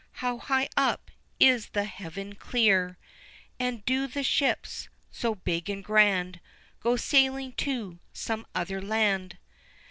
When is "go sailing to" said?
6.79-7.99